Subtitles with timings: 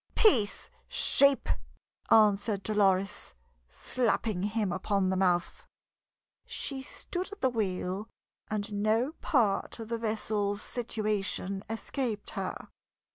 [0.15, 1.47] "Peace, sheep!"
[2.09, 3.35] answered Dolores,
[3.67, 5.67] slapping him upon the mouth.
[6.47, 8.09] She stood at the wheel,
[8.47, 12.69] and no part of the vessel's situation escaped her.